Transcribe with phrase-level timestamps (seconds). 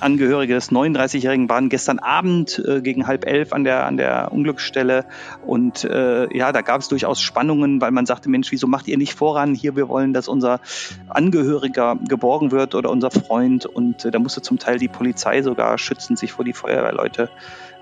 [0.00, 5.06] Angehörige des 39-Jährigen waren gestern Abend äh, gegen halb elf an der, an der Unglücksstelle.
[5.46, 8.98] Und äh, ja, da gab es durchaus Spannungen, weil man sagte, Mensch, wieso macht ihr
[8.98, 9.54] nicht voran?
[9.54, 10.60] Hier, wir wollen, dass unser
[11.08, 13.66] Angehöriger geborgen wird oder unser Freund.
[13.66, 17.30] Und äh, da musste zum Teil die Polizei sogar schützend sich vor die Feuerwehrleute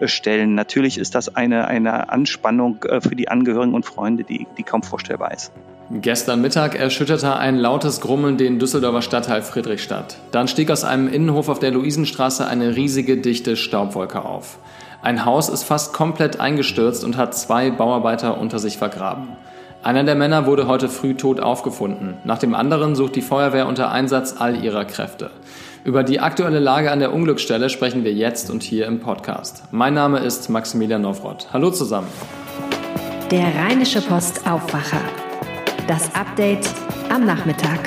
[0.00, 0.54] äh, stellen.
[0.54, 4.82] Natürlich ist das eine, eine Anspannung äh, für die Angehörigen und Freunde, die, die kaum
[4.82, 5.52] vorstellbar ist.
[6.00, 10.16] Gestern Mittag erschütterte ein lautes Grummeln den Düsseldorfer Stadtteil Friedrichstadt.
[10.32, 14.58] Dann stieg aus einem Innenhof auf der Luisenstraße eine riesige dichte Staubwolke auf.
[15.02, 19.28] Ein Haus ist fast komplett eingestürzt und hat zwei Bauarbeiter unter sich vergraben.
[19.84, 22.16] Einer der Männer wurde heute früh tot aufgefunden.
[22.24, 25.30] Nach dem anderen sucht die Feuerwehr unter Einsatz all ihrer Kräfte.
[25.84, 29.62] Über die aktuelle Lage an der Unglücksstelle sprechen wir jetzt und hier im Podcast.
[29.70, 31.46] Mein Name ist Maximilian Nowroth.
[31.52, 32.08] Hallo zusammen.
[33.30, 35.02] Der Rheinische Post Aufwacher.
[35.86, 36.66] Das Update
[37.10, 37.78] am Nachmittag.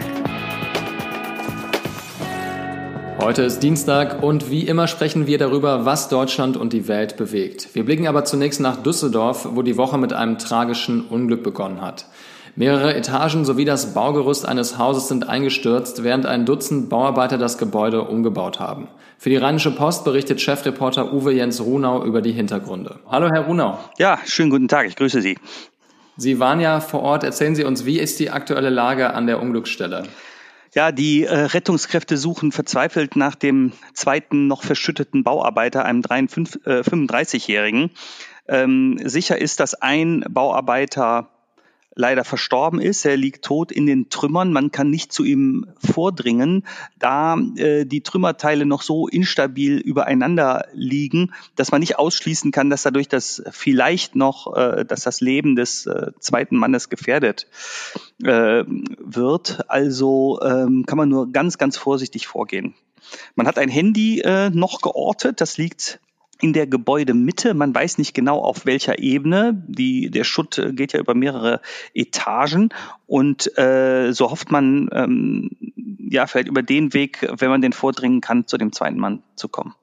[3.19, 7.73] Heute ist Dienstag und wie immer sprechen wir darüber, was Deutschland und die Welt bewegt.
[7.73, 12.05] Wir blicken aber zunächst nach Düsseldorf, wo die Woche mit einem tragischen Unglück begonnen hat.
[12.55, 18.03] Mehrere Etagen sowie das Baugerüst eines Hauses sind eingestürzt, während ein Dutzend Bauarbeiter das Gebäude
[18.03, 18.89] umgebaut haben.
[19.17, 22.99] Für die Rheinische Post berichtet Chefreporter Uwe Jens Runau über die Hintergründe.
[23.09, 23.79] Hallo, Herr Runau.
[23.97, 25.37] Ja, schönen guten Tag, ich grüße Sie.
[26.17, 27.23] Sie waren ja vor Ort.
[27.23, 30.03] Erzählen Sie uns, wie ist die aktuelle Lage an der Unglücksstelle?
[30.73, 37.91] Ja, die äh, Rettungskräfte suchen verzweifelt nach dem zweiten noch verschütteten Bauarbeiter, einem 35-Jährigen.
[38.45, 41.29] Äh, ähm, sicher ist, dass ein Bauarbeiter
[41.97, 43.03] leider verstorben ist.
[43.05, 44.53] Er liegt tot in den Trümmern.
[44.53, 46.65] Man kann nicht zu ihm vordringen,
[46.99, 52.83] da äh, die Trümmerteile noch so instabil übereinander liegen, dass man nicht ausschließen kann, dass
[52.83, 57.47] dadurch das vielleicht noch, äh, dass das Leben des äh, zweiten Mannes gefährdet
[58.23, 59.69] äh, wird.
[59.69, 62.75] Also ähm, kann man nur ganz, ganz vorsichtig vorgehen.
[63.35, 65.99] Man hat ein Handy äh, noch geortet, das liegt
[66.41, 67.53] in der Gebäudemitte.
[67.53, 69.63] Man weiß nicht genau auf welcher Ebene.
[69.67, 71.61] Die, der Schutt äh, geht ja über mehrere
[71.93, 72.69] Etagen
[73.05, 75.51] und äh, so hofft man, ähm,
[76.09, 79.49] ja, vielleicht über den Weg, wenn man den vordringen kann, zu dem zweiten Mann zu
[79.49, 79.75] kommen.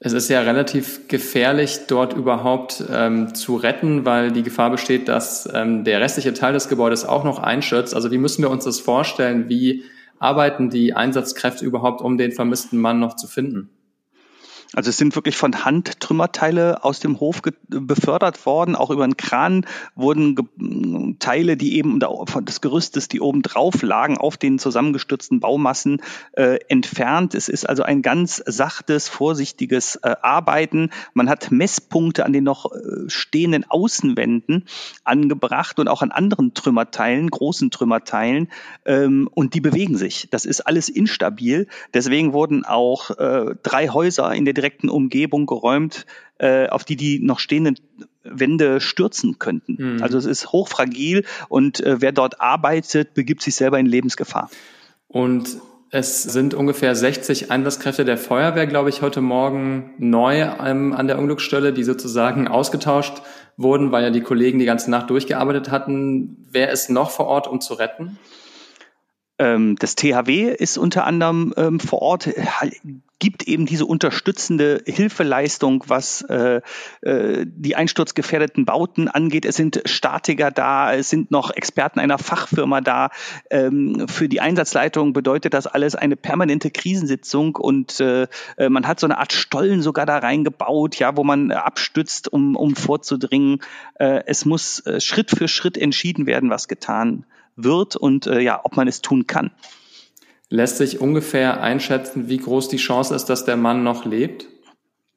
[0.00, 5.48] Es ist ja relativ gefährlich, dort überhaupt ähm, zu retten, weil die Gefahr besteht, dass
[5.52, 7.94] ähm, der restliche Teil des Gebäudes auch noch einschürzt.
[7.94, 9.48] Also wie müssen wir uns das vorstellen?
[9.48, 9.84] Wie
[10.18, 13.70] arbeiten die Einsatzkräfte überhaupt, um den vermissten Mann noch zu finden?
[14.74, 18.76] Also es sind wirklich von Hand Trümmerteile aus dem Hof befördert worden.
[18.76, 19.64] Auch über einen Kran
[19.94, 22.00] wurden Teile, die eben
[22.42, 26.02] des Gerüstes, die oben drauf lagen, auf den zusammengestürzten Baumassen
[26.32, 27.34] äh, entfernt.
[27.34, 30.90] Es ist also ein ganz sachtes, vorsichtiges äh, Arbeiten.
[31.14, 34.66] Man hat Messpunkte an den noch äh, stehenden Außenwänden
[35.02, 38.48] angebracht und auch an anderen Trümmerteilen, großen Trümmerteilen.
[38.84, 40.28] Ähm, und die bewegen sich.
[40.30, 41.68] Das ist alles instabil.
[41.94, 46.04] Deswegen wurden auch äh, drei Häuser in der direkten Umgebung geräumt,
[46.38, 47.76] äh, auf die die noch stehenden
[48.24, 49.76] Wände stürzen könnten.
[49.78, 50.02] Mhm.
[50.02, 54.50] Also es ist hochfragil und äh, wer dort arbeitet, begibt sich selber in Lebensgefahr.
[55.06, 55.58] Und
[55.90, 61.18] es sind ungefähr 60 Einsatzkräfte der Feuerwehr, glaube ich, heute Morgen neu ähm, an der
[61.18, 63.22] Unglücksstelle, die sozusagen ausgetauscht
[63.56, 66.46] wurden, weil ja die Kollegen die ganze Nacht durchgearbeitet hatten.
[66.50, 68.18] Wer ist noch vor Ort, um zu retten?
[69.38, 72.28] Ähm, das THW ist unter anderem ähm, vor Ort,
[73.18, 76.60] gibt eben diese unterstützende Hilfeleistung, was äh,
[77.02, 79.44] äh, die einsturzgefährdeten Bauten angeht.
[79.44, 83.10] Es sind Statiker da, es sind noch Experten einer Fachfirma da.
[83.50, 89.00] Ähm, für die Einsatzleitung bedeutet das alles eine permanente Krisensitzung und äh, äh man hat
[89.00, 93.60] so eine Art Stollen sogar da reingebaut, ja, wo man abstützt, um, um vorzudringen.
[93.94, 97.24] Äh, es muss äh, Schritt für Schritt entschieden werden, was getan
[97.58, 99.50] wird und äh, ja, ob man es tun kann.
[100.48, 104.46] Lässt sich ungefähr einschätzen, wie groß die Chance ist, dass der Mann noch lebt?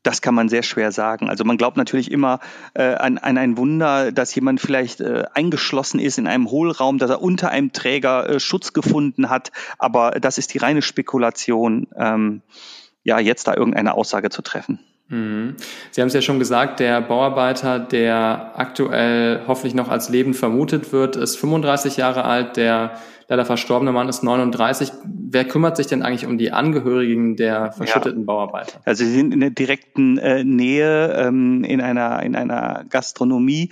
[0.03, 1.29] Das kann man sehr schwer sagen.
[1.29, 2.39] Also man glaubt natürlich immer
[2.73, 7.11] äh, an, an ein Wunder, dass jemand vielleicht äh, eingeschlossen ist in einem Hohlraum, dass
[7.11, 9.51] er unter einem Träger äh, Schutz gefunden hat.
[9.77, 12.41] Aber das ist die reine Spekulation, ähm,
[13.03, 14.79] ja, jetzt da irgendeine Aussage zu treffen.
[15.11, 15.55] Mhm.
[15.91, 20.93] Sie haben es ja schon gesagt, der Bauarbeiter, der aktuell hoffentlich noch als Leben vermutet
[20.93, 22.93] wird, ist 35 Jahre alt, der
[23.27, 24.91] leider verstorbene Mann ist 39.
[25.05, 28.25] Wer kümmert sich denn eigentlich um die Angehörigen der verschütteten ja.
[28.25, 28.81] Bauarbeiter?
[28.85, 33.69] Also sie sind in der direkten äh, Nähe ähm, in einer in einer Gastronomie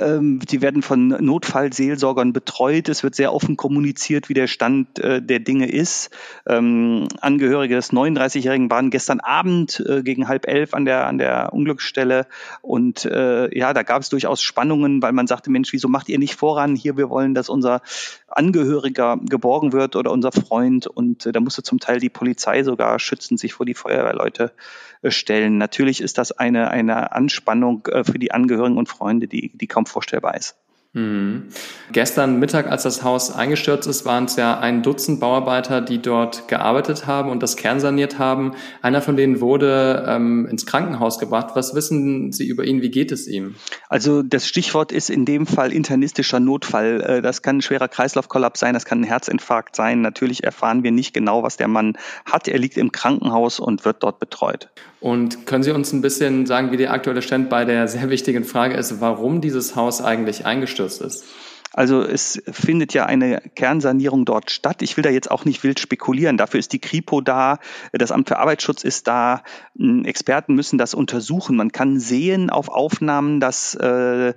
[0.00, 2.88] ähm, die werden von Notfallseelsorgern betreut.
[2.88, 6.10] Es wird sehr offen kommuniziert, wie der Stand äh, der Dinge ist.
[6.48, 11.52] Ähm, Angehörige des 39-Jährigen waren gestern Abend äh, gegen halb elf an der, an der
[11.52, 12.26] Unglücksstelle.
[12.62, 16.18] Und äh, ja, da gab es durchaus Spannungen, weil man sagte, Mensch, wieso macht ihr
[16.18, 16.74] nicht voran?
[16.74, 17.82] Hier, wir wollen, dass unser
[18.28, 20.86] Angehöriger geborgen wird oder unser Freund.
[20.86, 24.52] Und da musste zum Teil die Polizei sogar schützend sich vor die Feuerwehrleute
[25.04, 25.58] stellen.
[25.58, 30.36] Natürlich ist das eine, eine Anspannung für die Angehörigen und Freunde, die, die kaum vorstellbar
[30.36, 30.56] ist.
[30.92, 31.44] Mhm.
[31.92, 36.48] Gestern Mittag, als das Haus eingestürzt ist, waren es ja ein Dutzend Bauarbeiter, die dort
[36.48, 38.54] gearbeitet haben und das Kern saniert haben.
[38.82, 41.50] Einer von denen wurde ähm, ins Krankenhaus gebracht.
[41.54, 42.82] Was wissen Sie über ihn?
[42.82, 43.54] Wie geht es ihm?
[43.88, 47.00] Also das Stichwort ist in dem Fall internistischer Notfall.
[47.02, 50.00] Äh, das kann ein schwerer Kreislaufkollaps sein, das kann ein Herzinfarkt sein.
[50.00, 52.48] Natürlich erfahren wir nicht genau, was der Mann hat.
[52.48, 54.70] Er liegt im Krankenhaus und wird dort betreut.
[55.00, 58.44] Und können Sie uns ein bisschen sagen, wie der aktuelle Stand bei der sehr wichtigen
[58.44, 61.24] Frage ist, warum dieses Haus eigentlich eingestürzt ist?
[61.72, 64.82] Also es findet ja eine Kernsanierung dort statt.
[64.82, 66.36] Ich will da jetzt auch nicht wild spekulieren.
[66.36, 67.58] Dafür ist die Kripo da,
[67.92, 69.44] das Amt für Arbeitsschutz ist da,
[69.78, 71.56] hm, Experten müssen das untersuchen.
[71.56, 74.34] Man kann sehen auf Aufnahmen, dass äh,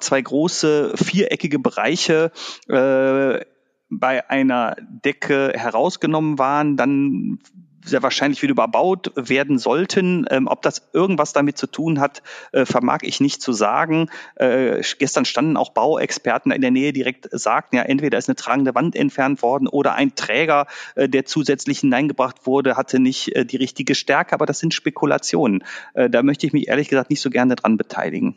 [0.00, 2.30] zwei große viereckige Bereiche
[2.68, 3.44] äh,
[3.90, 7.38] bei einer Decke herausgenommen waren, dann
[7.84, 10.26] sehr wahrscheinlich wieder überbaut werden sollten.
[10.30, 12.22] Ähm, ob das irgendwas damit zu tun hat,
[12.52, 14.10] äh, vermag ich nicht zu sagen.
[14.36, 18.74] Äh, gestern standen auch Bauexperten in der Nähe, direkt sagten, ja, entweder ist eine tragende
[18.74, 23.56] Wand entfernt worden oder ein Träger, äh, der zusätzlich hineingebracht wurde, hatte nicht äh, die
[23.56, 25.64] richtige Stärke, aber das sind Spekulationen.
[25.94, 28.36] Äh, da möchte ich mich ehrlich gesagt nicht so gerne dran beteiligen.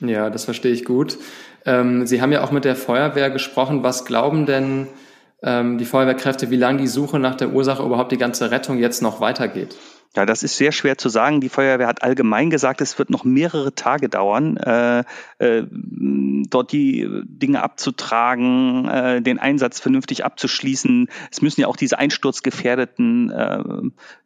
[0.00, 1.18] Ja, das verstehe ich gut.
[1.66, 3.82] Ähm, Sie haben ja auch mit der Feuerwehr gesprochen.
[3.82, 4.88] Was glauben denn
[5.42, 9.02] ähm, die Feuerwehrkräfte, wie lange die Suche nach der Ursache überhaupt die ganze Rettung jetzt
[9.02, 9.76] noch weitergeht?
[10.16, 11.40] Ja, das ist sehr schwer zu sagen.
[11.40, 15.04] Die Feuerwehr hat allgemein gesagt, es wird noch mehrere Tage dauern, äh,
[15.38, 21.08] äh, dort die Dinge abzutragen, äh, den Einsatz vernünftig abzuschließen.
[21.30, 23.62] Es müssen ja auch diese einsturzgefährdeten äh,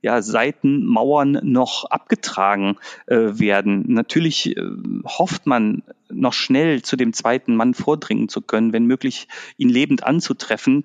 [0.00, 3.84] ja, Seitenmauern noch abgetragen äh, werden.
[3.88, 4.62] Natürlich äh,
[5.04, 9.28] hofft man noch schnell zu dem zweiten Mann vordringen zu können, wenn möglich
[9.58, 10.84] ihn lebend anzutreffen.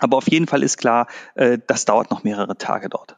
[0.00, 3.16] Aber auf jeden Fall ist klar, äh, das dauert noch mehrere Tage dort.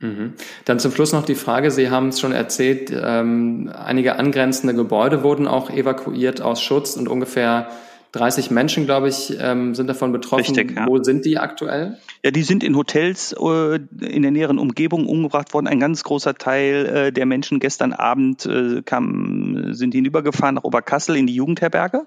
[0.00, 0.34] Mhm.
[0.64, 5.22] Dann zum Schluss noch die Frage, Sie haben es schon erzählt, ähm, einige angrenzende Gebäude
[5.22, 7.68] wurden auch evakuiert aus Schutz und ungefähr
[8.12, 10.56] 30 Menschen, glaube ich, ähm, sind davon betroffen.
[10.56, 10.86] Richtig, ja.
[10.86, 11.98] Wo sind die aktuell?
[12.24, 15.68] Ja, die sind in Hotels äh, in der näheren Umgebung umgebracht worden.
[15.68, 21.16] Ein ganz großer Teil äh, der Menschen gestern Abend äh, kam, sind hinübergefahren nach Oberkassel
[21.16, 22.06] in die Jugendherberge,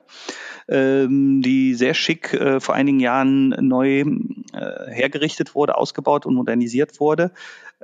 [0.68, 4.06] ähm, die sehr schick äh, vor einigen Jahren neu äh,
[4.89, 7.31] hergerichtet wurde, ausgebaut und modernisiert wurde.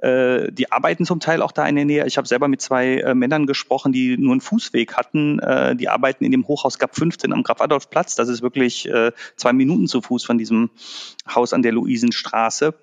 [0.02, 2.06] Äh, die arbeiten zum Teil auch da in der Nähe.
[2.08, 5.40] Ich habe selber mit zwei äh, Männern gesprochen, die nur einen Fußweg hatten.
[5.40, 8.16] Äh, die arbeiten in dem Hochhaus GAP 15 am Graf-Adolf-Platz.
[8.16, 10.70] Das ist wirklich äh, zwei Minuten zu Fuß von diesem
[11.34, 12.74] Haus an der Luisenstraße.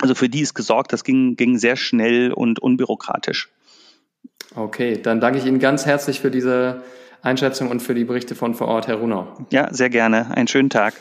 [0.00, 0.92] Also für die ist gesorgt.
[0.92, 3.50] Das ging, ging sehr schnell und unbürokratisch.
[4.54, 6.82] Okay, dann danke ich Ihnen ganz herzlich für diese
[7.22, 9.28] Einschätzung und für die Berichte von vor Ort, Herr Runau.
[9.50, 10.36] Ja, sehr gerne.
[10.36, 10.94] Einen schönen Tag.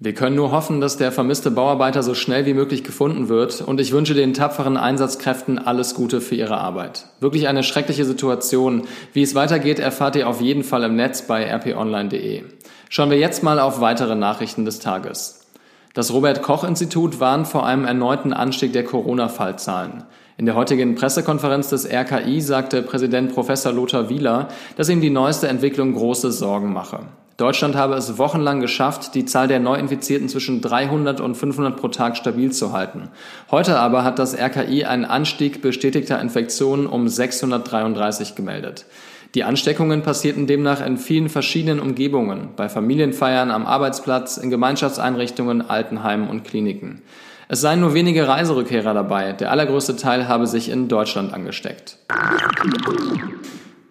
[0.00, 3.80] Wir können nur hoffen, dass der vermisste Bauarbeiter so schnell wie möglich gefunden wird und
[3.80, 7.06] ich wünsche den tapferen Einsatzkräften alles Gute für ihre Arbeit.
[7.18, 8.86] Wirklich eine schreckliche Situation.
[9.12, 12.44] Wie es weitergeht, erfahrt ihr auf jeden Fall im Netz bei rponline.de.
[12.88, 15.48] Schauen wir jetzt mal auf weitere Nachrichten des Tages.
[15.94, 20.04] Das Robert Koch Institut warnt vor einem erneuten Anstieg der Corona-Fallzahlen.
[20.40, 24.46] In der heutigen Pressekonferenz des RKI sagte Präsident Professor Lothar Wieler,
[24.76, 27.00] dass ihm die neueste Entwicklung große Sorgen mache.
[27.38, 32.16] Deutschland habe es wochenlang geschafft, die Zahl der Neuinfizierten zwischen 300 und 500 pro Tag
[32.16, 33.08] stabil zu halten.
[33.50, 38.86] Heute aber hat das RKI einen Anstieg bestätigter Infektionen um 633 gemeldet.
[39.34, 46.28] Die Ansteckungen passierten demnach in vielen verschiedenen Umgebungen, bei Familienfeiern, am Arbeitsplatz, in Gemeinschaftseinrichtungen, Altenheimen
[46.28, 47.02] und Kliniken.
[47.50, 51.96] Es seien nur wenige Reiserückkehrer dabei, der allergrößte Teil habe sich in Deutschland angesteckt.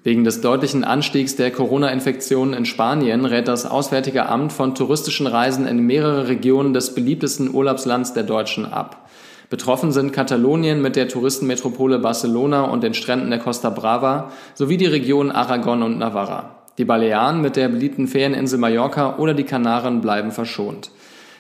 [0.04, 5.68] Wegen des deutlichen Anstiegs der Corona-Infektionen in Spanien rät das Auswärtige Amt von touristischen Reisen
[5.68, 9.10] in mehrere Regionen des beliebtesten Urlaubslands der Deutschen ab.
[9.50, 14.86] Betroffen sind Katalonien mit der Touristenmetropole Barcelona und den Stränden der Costa Brava sowie die
[14.86, 16.58] Regionen Aragon und Navarra.
[16.78, 20.92] Die Balearen mit der beliebten Ferieninsel Mallorca oder die Kanaren bleiben verschont.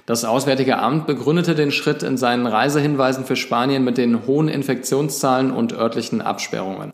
[0.07, 5.51] Das Auswärtige Amt begründete den Schritt in seinen Reisehinweisen für Spanien mit den hohen Infektionszahlen
[5.51, 6.93] und örtlichen Absperrungen.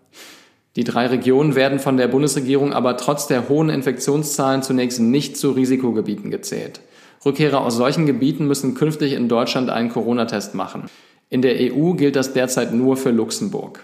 [0.76, 5.52] Die drei Regionen werden von der Bundesregierung aber trotz der hohen Infektionszahlen zunächst nicht zu
[5.52, 6.82] Risikogebieten gezählt.
[7.24, 10.86] Rückkehrer aus solchen Gebieten müssen künftig in Deutschland einen Corona-Test machen.
[11.30, 13.84] In der EU gilt das derzeit nur für Luxemburg.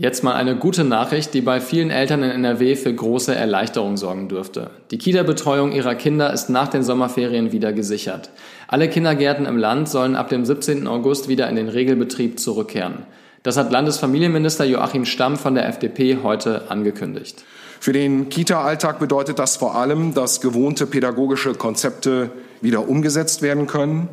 [0.00, 4.28] Jetzt mal eine gute Nachricht, die bei vielen Eltern in NRW für große Erleichterung sorgen
[4.28, 4.70] dürfte.
[4.92, 8.30] Die Kita-Betreuung ihrer Kinder ist nach den Sommerferien wieder gesichert.
[8.68, 10.86] Alle Kindergärten im Land sollen ab dem 17.
[10.86, 13.06] August wieder in den Regelbetrieb zurückkehren.
[13.42, 17.42] Das hat Landesfamilienminister Joachim Stamm von der FDP heute angekündigt.
[17.80, 24.08] Für den Kita-Alltag bedeutet das vor allem, dass gewohnte pädagogische Konzepte wieder umgesetzt werden können.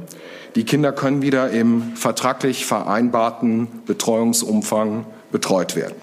[0.56, 5.96] Die Kinder können wieder im vertraglich vereinbarten Betreuungsumfang betreut werden.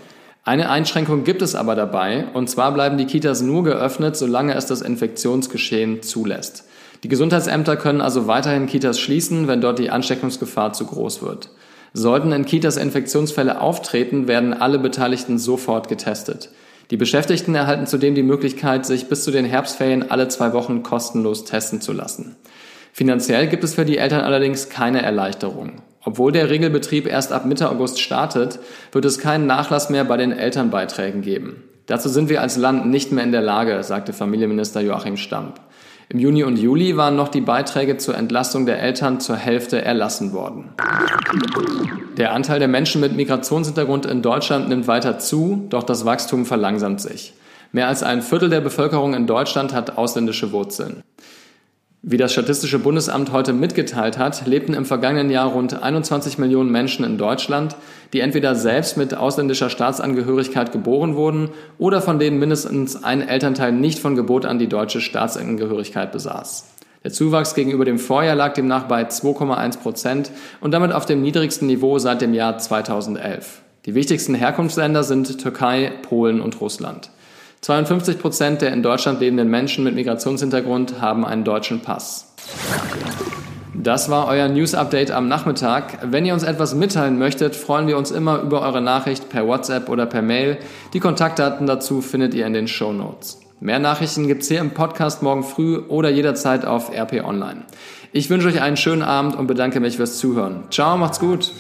[0.45, 4.67] Eine Einschränkung gibt es aber dabei, und zwar bleiben die Kitas nur geöffnet, solange es
[4.67, 6.65] das Infektionsgeschehen zulässt.
[7.03, 11.49] Die Gesundheitsämter können also weiterhin Kitas schließen, wenn dort die Ansteckungsgefahr zu groß wird.
[11.95, 16.51] Sollten in Kitas Infektionsfälle auftreten, werden alle Beteiligten sofort getestet.
[16.91, 21.47] Die Beschäftigten erhalten zudem die Möglichkeit, sich bis zu den Herbstferien alle zwei Wochen kostenlos
[21.47, 22.37] testen zu lassen.
[22.93, 25.81] Finanziell gibt es für die Eltern allerdings keine Erleichterung.
[26.05, 28.59] Obwohl der Regelbetrieb erst ab Mitte August startet,
[28.91, 31.63] wird es keinen Nachlass mehr bei den Elternbeiträgen geben.
[31.87, 35.61] Dazu sind wir als Land nicht mehr in der Lage, sagte Familienminister Joachim Stamp.
[36.09, 40.33] Im Juni und Juli waren noch die Beiträge zur Entlastung der Eltern zur Hälfte erlassen
[40.33, 40.75] worden.
[42.19, 47.01] Der Anteil der Menschen mit Migrationshintergrund in Deutschland nimmt weiter zu, doch das Wachstum verlangsamt
[47.01, 47.33] sich.
[47.73, 51.03] Mehr als ein Viertel der Bevölkerung in Deutschland hat ausländische Wurzeln.
[52.05, 57.05] Wie das Statistische Bundesamt heute mitgeteilt hat, lebten im vergangenen Jahr rund 21 Millionen Menschen
[57.05, 57.77] in Deutschland,
[58.13, 64.01] die entweder selbst mit ausländischer Staatsangehörigkeit geboren wurden oder von denen mindestens ein Elternteil nicht
[64.01, 66.71] von Geburt an die deutsche Staatsangehörigkeit besaß.
[67.05, 71.69] Der Zuwachs gegenüber dem Vorjahr lag demnach bei 2,1 Prozent und damit auf dem niedrigsten
[71.69, 73.63] Niveau seit dem Jahr 2011.
[73.87, 77.11] Die wichtigsten Herkunftsländer sind Türkei, Polen und Russland.
[77.63, 82.35] 52 Prozent der in Deutschland lebenden Menschen mit Migrationshintergrund haben einen deutschen Pass.
[83.73, 85.99] Das war euer News Update am Nachmittag.
[86.03, 89.89] Wenn ihr uns etwas mitteilen möchtet, freuen wir uns immer über eure Nachricht per WhatsApp
[89.89, 90.59] oder per Mail.
[90.93, 93.41] Die Kontaktdaten dazu findet ihr in den Show Notes.
[93.61, 97.63] Mehr Nachrichten gibt's hier im Podcast morgen früh oder jederzeit auf RP Online.
[98.11, 100.65] Ich wünsche euch einen schönen Abend und bedanke mich fürs Zuhören.
[100.71, 101.53] Ciao, macht's gut.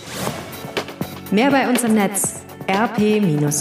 [1.30, 3.52] Mehr bei uns im Netz rp-online.de